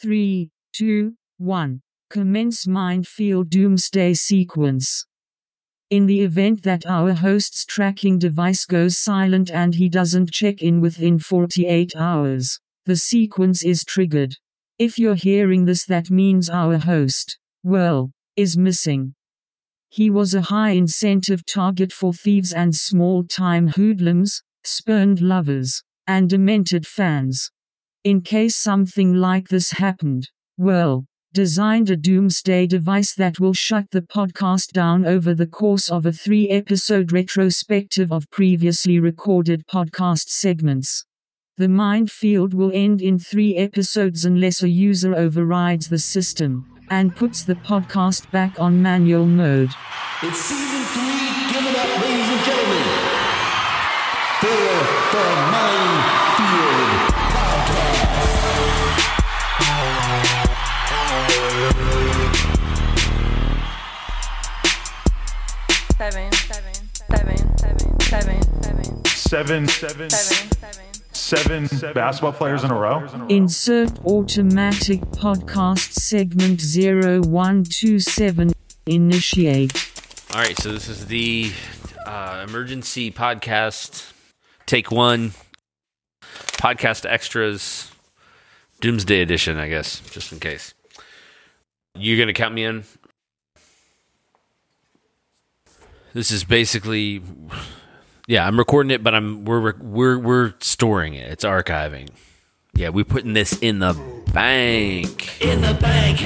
[0.00, 1.82] Three, two, one.
[2.08, 5.04] Commence Mindfield Doomsday Sequence.
[5.90, 10.80] In the event that our host's tracking device goes silent and he doesn't check in
[10.80, 14.36] within 48 hours, the sequence is triggered.
[14.78, 19.14] If you're hearing this, that means our host, well, is missing.
[19.90, 26.30] He was a high incentive target for thieves and small time hoodlums, spurned lovers, and
[26.30, 27.50] demented fans.
[28.02, 31.04] In case something like this happened, well,
[31.34, 36.12] designed a doomsday device that will shut the podcast down over the course of a
[36.12, 41.04] three episode retrospective of previously recorded podcast segments.
[41.58, 47.14] The mind field will end in three episodes unless a user overrides the system and
[47.14, 49.72] puts the podcast back on manual mode.
[50.22, 50.79] It's season
[66.00, 66.72] Seven, seven,
[67.10, 68.42] seven, seven, seven,
[69.04, 70.10] seven, seven, seven,
[71.12, 73.06] seven, seven basketball players in a row.
[73.28, 78.52] Insert automatic podcast segment 0127.
[78.86, 79.90] Initiate.
[80.32, 81.52] All right, so this is the
[82.06, 84.10] uh, emergency podcast,
[84.64, 85.32] take one,
[86.22, 87.92] podcast extras,
[88.80, 90.72] doomsday edition, I guess, just in case.
[91.94, 92.84] You're going to count me in?
[96.12, 97.22] This is basically,
[98.26, 101.30] yeah, I'm recording it, but I'm we're we're we're storing it.
[101.30, 102.08] It's archiving.
[102.74, 103.92] Yeah, we're putting this in the
[104.32, 105.40] bank.
[105.40, 106.22] in the bank.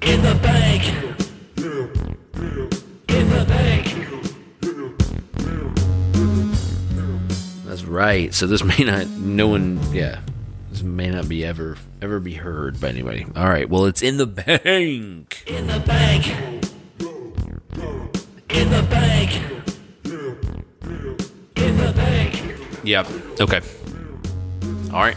[0.00, 0.88] In the bank.
[3.08, 4.06] In the bank.
[7.66, 8.32] That's right.
[8.32, 10.20] So this may not, no one, yeah,
[10.70, 13.26] this may not be ever, ever be heard by anybody.
[13.36, 13.68] All right.
[13.68, 15.44] Well, it's in the bank.
[15.46, 16.57] In the bank.
[18.50, 19.34] In the bank.
[21.56, 22.54] In the bank.
[22.82, 23.06] Yep.
[23.40, 23.60] Okay.
[24.92, 25.16] All right.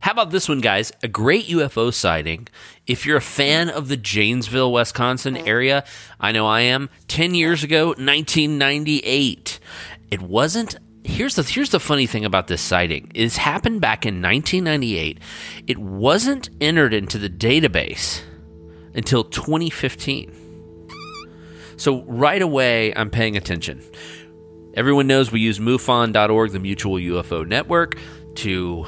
[0.00, 0.90] How about this one, guys?
[1.02, 2.48] A great UFO sighting.
[2.86, 5.84] If you're a fan of the Janesville, Wisconsin area,
[6.18, 6.88] I know I am.
[7.08, 9.60] 10 years ago, 1998.
[10.10, 13.10] It wasn't here's the here's the funny thing about this sighting.
[13.14, 15.18] It happened back in 1998.
[15.66, 18.22] It wasn't entered into the database
[18.94, 20.34] until 2015.
[21.76, 23.82] So right away, I'm paying attention.
[24.74, 27.96] Everyone knows we use MUFON.org, the Mutual UFO Network,
[28.36, 28.84] to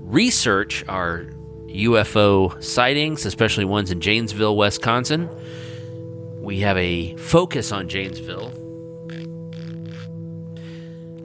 [0.00, 1.24] research our
[1.68, 5.28] UFO sightings, especially ones in Janesville, Wisconsin.
[6.40, 8.52] We have a focus on Janesville.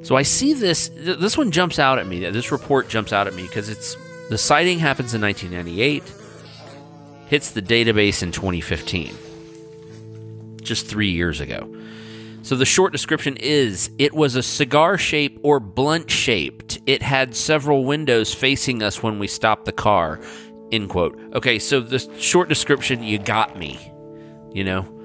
[0.03, 0.89] So I see this.
[0.89, 2.19] th- This one jumps out at me.
[2.31, 3.95] This report jumps out at me because it's
[4.29, 6.03] the sighting happens in 1998,
[7.29, 9.15] hits the database in 2015,
[10.61, 11.71] just three years ago.
[12.41, 16.79] So the short description is it was a cigar shape or blunt shaped.
[16.87, 20.19] It had several windows facing us when we stopped the car.
[20.71, 21.19] End quote.
[21.33, 23.79] Okay, so the short description, you got me.
[24.51, 24.95] You know?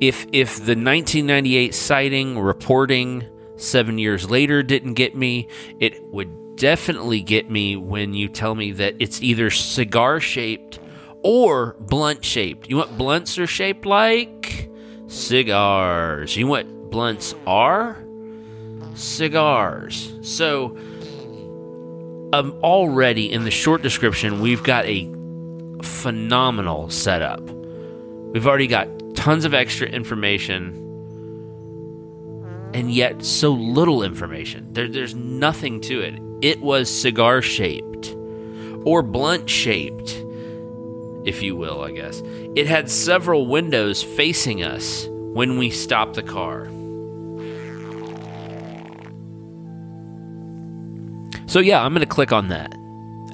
[0.00, 5.48] If if the 1998 sighting reporting seven years later didn't get me,
[5.80, 10.78] it would definitely get me when you tell me that it's either cigar shaped
[11.22, 12.68] or blunt shaped.
[12.68, 14.70] You want blunts are shaped like?
[15.06, 16.36] Cigars.
[16.36, 18.04] You want blunts are?
[18.94, 20.12] Cigars.
[20.22, 20.76] So,
[22.32, 25.10] um, already in the short description, we've got a
[25.82, 27.40] phenomenal setup.
[27.40, 30.74] We've already got tons of extra information,
[32.74, 34.72] and yet so little information.
[34.72, 36.20] There, there's nothing to it.
[36.42, 38.14] It was cigar shaped
[38.84, 40.17] or blunt shaped,
[41.24, 42.22] if you will, I guess.
[42.56, 46.66] It had several windows facing us when we stopped the car.
[51.46, 52.74] So, yeah, I'm going to click on that.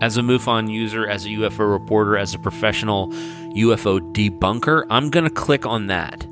[0.01, 3.09] As a MUFON user, as a UFO reporter, as a professional
[3.57, 6.27] UFO debunker, I'm going to click on that.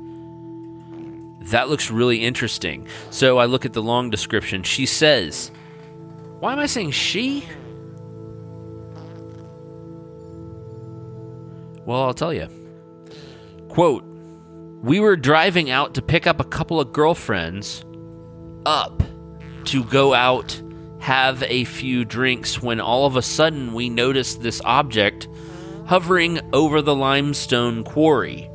[1.49, 2.87] That looks really interesting.
[3.09, 4.63] So I look at the long description.
[4.63, 5.51] She says,
[6.39, 7.45] Why am I saying she?
[11.85, 12.47] Well, I'll tell you.
[13.69, 14.03] Quote
[14.83, 17.83] We were driving out to pick up a couple of girlfriends
[18.65, 19.03] up
[19.65, 20.61] to go out,
[20.99, 25.27] have a few drinks, when all of a sudden we noticed this object
[25.85, 28.49] hovering over the limestone quarry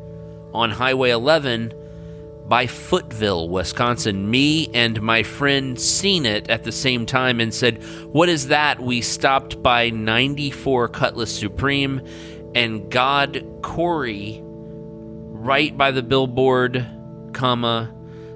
[0.55, 1.75] on Highway 11
[2.47, 4.31] by Footville, Wisconsin.
[4.31, 8.81] Me and my friend seen it at the same time and said, What is that?
[8.81, 12.01] We stopped by 94 Cutlass Supreme
[12.55, 16.87] and God Corey right by the billboard,
[17.33, 17.95] comma,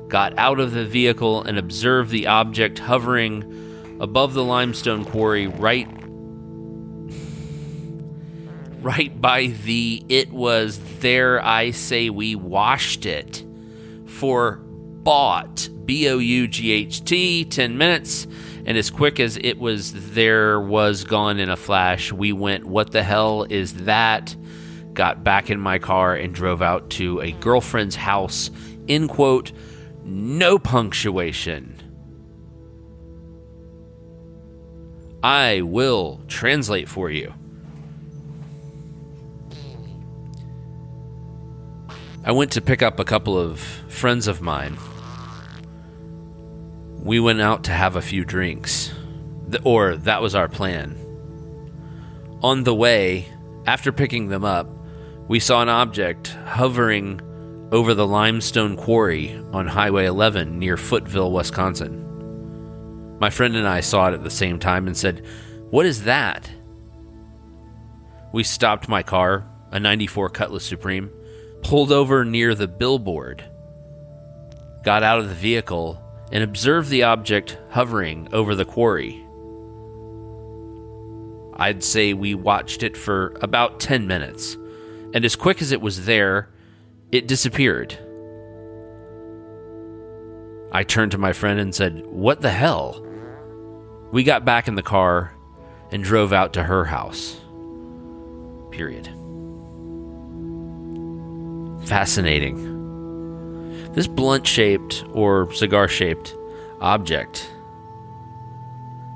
[0.08, 5.88] got out of the vehicle and observed the object hovering above the limestone quarry right
[8.82, 13.44] right by the it was there I say we washed it
[14.06, 14.60] for
[15.02, 18.26] bought B O U G H T 10 minutes
[18.64, 22.92] and as quick as it was there was gone in a flash we went what
[22.92, 24.34] the hell is that?
[24.92, 28.50] Got back in my car and drove out to a girlfriend's house
[28.86, 29.52] in quote
[30.04, 31.78] no punctuation.
[35.22, 37.32] I will translate for you.
[42.24, 44.76] I went to pick up a couple of friends of mine.
[47.02, 48.92] We went out to have a few drinks,
[49.64, 50.96] or that was our plan.
[52.42, 53.26] On the way,
[53.66, 54.68] after picking them up,
[55.26, 57.20] we saw an object hovering
[57.72, 63.18] over the limestone quarry on Highway 11 near Footville, Wisconsin.
[63.18, 65.26] My friend and I saw it at the same time and said,
[65.70, 66.48] What is that?
[68.32, 71.10] We stopped my car, a 94 Cutlass Supreme,
[71.62, 73.44] pulled over near the billboard,
[74.84, 76.00] got out of the vehicle,
[76.32, 79.24] and observed the object hovering over the quarry.
[81.54, 84.56] I'd say we watched it for about 10 minutes,
[85.14, 86.48] and as quick as it was there,
[87.12, 87.96] it disappeared.
[90.72, 93.06] I turned to my friend and said, What the hell?
[94.10, 95.34] We got back in the car
[95.90, 97.38] and drove out to her house.
[98.70, 99.06] Period.
[101.86, 102.71] Fascinating.
[103.92, 106.34] This blunt shaped or cigar shaped
[106.80, 107.50] object.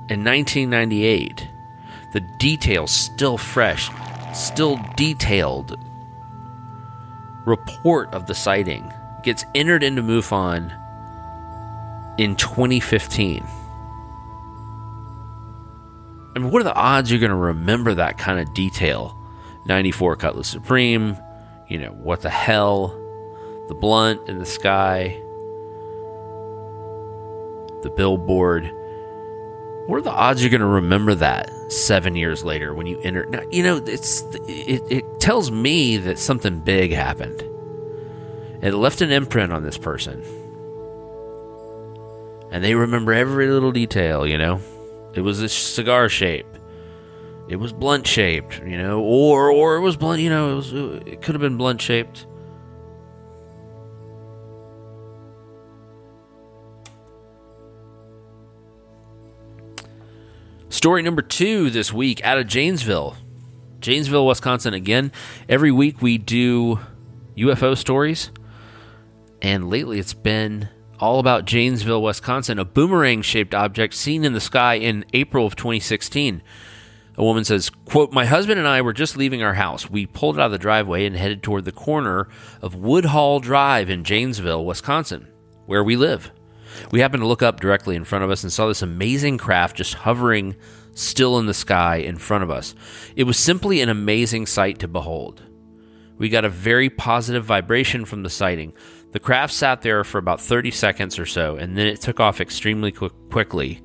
[0.09, 1.49] In 1998,
[2.13, 3.91] the details still fresh,
[4.33, 5.77] still detailed
[7.47, 8.93] report of the sighting
[9.23, 10.71] gets entered into MUFON
[12.19, 13.43] in 2015.
[16.35, 19.17] I mean, what are the odds you're going to remember that kind of detail?
[19.67, 21.17] 94 Cutlass Supreme,
[21.67, 22.95] you know, what the hell,
[23.69, 25.21] the blunt in the sky,
[27.83, 28.71] the billboard.
[29.87, 33.27] What are the odds you're going to remember that seven years later when you enter?
[33.27, 37.43] Now, you know, it's it, it tells me that something big happened.
[38.63, 40.25] It left an imprint on this person.
[42.51, 44.61] And they remember every little detail, you know?
[45.15, 46.47] It was a cigar shape.
[47.49, 50.73] It was blunt shaped, you know, or or it was blunt, you know, it was
[50.73, 52.27] it could have been blunt shaped.
[60.77, 63.17] Story number two this week out of Janesville.
[63.81, 65.11] Janesville, Wisconsin again.
[65.49, 66.81] Every week we do
[67.35, 68.31] UFO stories.
[69.41, 70.69] And lately it's been
[71.01, 75.57] all about Janesville, Wisconsin, a boomerang shaped object seen in the sky in April of
[75.57, 76.43] 2016.
[77.17, 79.89] A woman says, quote, My husband and I were just leaving our house.
[79.89, 82.29] We pulled out of the driveway and headed toward the corner
[82.61, 85.27] of Woodhall Drive in Janesville, Wisconsin,
[85.65, 86.33] where we live.
[86.91, 89.77] We happened to look up directly in front of us and saw this amazing craft
[89.77, 90.57] just hovering
[90.95, 92.75] still in the sky in front of us.
[93.15, 95.43] It was simply an amazing sight to behold.
[96.19, 98.73] We got a very positive vibration from the sighting.
[99.13, 102.41] The craft sat there for about 30 seconds or so, and then it took off
[102.41, 103.83] extremely quick- quickly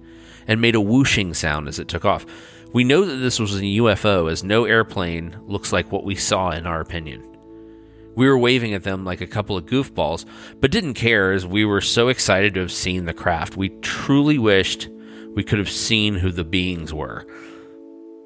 [0.48, 2.25] and made a whooshing sound as it took off.
[2.74, 6.51] We know that this was a UFO, as no airplane looks like what we saw,
[6.51, 7.30] in our opinion.
[8.15, 10.25] We were waving at them like a couple of goofballs,
[10.59, 13.55] but didn't care as we were so excited to have seen the craft.
[13.55, 14.89] We truly wished
[15.33, 17.25] we could have seen who the beings were.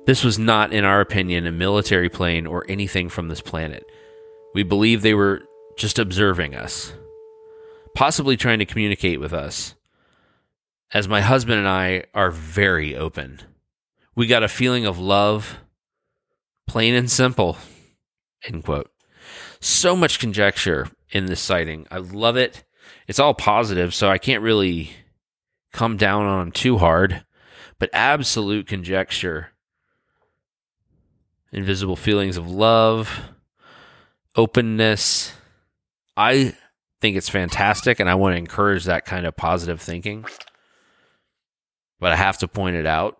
[0.05, 3.85] This was not, in our opinion, a military plane or anything from this planet.
[4.53, 5.43] We believe they were
[5.77, 6.93] just observing us,
[7.95, 9.75] possibly trying to communicate with us,
[10.93, 13.41] as my husband and I are very open.
[14.15, 15.59] We got a feeling of love,
[16.67, 17.57] plain and simple.
[18.47, 18.89] End quote.
[19.65, 21.87] So much conjecture in this sighting.
[21.89, 22.63] I love it.
[23.07, 24.91] It's all positive, so I can't really
[25.73, 27.25] come down on them too hard,
[27.79, 29.53] but absolute conjecture.
[31.51, 33.19] Invisible feelings of love,
[34.35, 35.33] openness.
[36.15, 36.53] I
[37.01, 40.25] think it's fantastic, and I want to encourage that kind of positive thinking.
[41.99, 43.17] But I have to point it out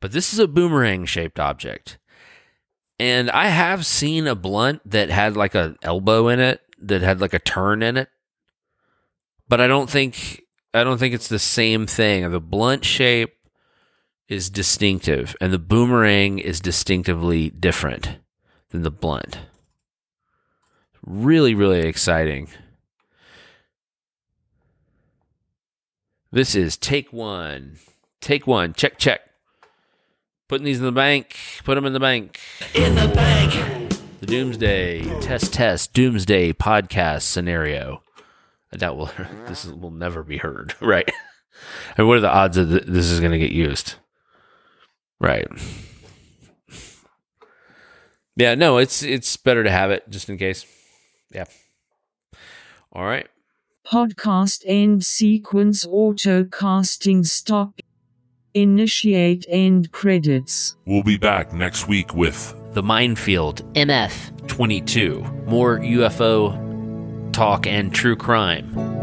[0.00, 1.98] but this is a boomerang shaped object.
[3.00, 7.18] And I have seen a blunt that had like an elbow in it that had
[7.18, 8.10] like a turn in it.
[9.48, 10.42] But I don't think
[10.74, 12.30] I don't think it's the same thing.
[12.30, 13.32] The blunt shape
[14.28, 18.18] is distinctive and the boomerang is distinctively different
[18.68, 19.38] than the blunt.
[21.02, 22.50] Really, really exciting.
[26.30, 27.78] This is take one.
[28.20, 28.74] Take one.
[28.74, 29.22] Check, check.
[30.50, 31.36] Putting these in the bank.
[31.62, 32.40] Put them in the bank.
[32.74, 33.52] In the bank.
[34.18, 38.02] The Doomsday Test Test Doomsday podcast scenario.
[38.72, 39.10] I doubt will
[39.46, 41.08] this will never be heard, right?
[41.96, 43.94] and what are the odds that this is going to get used?
[45.20, 45.46] Right.
[48.34, 50.66] Yeah, no, it's it's better to have it just in case.
[51.30, 51.44] Yeah.
[52.92, 53.28] All right.
[53.86, 57.79] Podcast end sequence auto casting stop.
[58.54, 60.76] Initiate end credits.
[60.84, 64.48] We'll be back next week with The Mindfield MF.
[64.48, 65.20] 22.
[65.46, 68.99] More UFO talk and true crime.